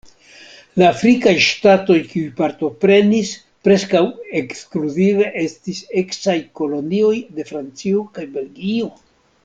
La 0.81 0.85
afrikaj 0.93 1.33
ŝtatoj, 1.47 1.97
kiuj 2.13 2.31
partoprenis, 2.39 3.35
preskaŭ 3.67 4.01
ekskluzive 4.41 5.29
estis 5.45 5.83
eksaj 6.03 6.39
kolonioj 6.61 7.17
de 7.39 7.47
Francio 7.53 8.05
kaj 8.17 8.29
Belgio. 8.41 8.91